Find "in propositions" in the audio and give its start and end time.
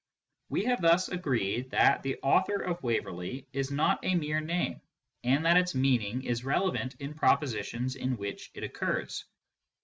6.97-7.95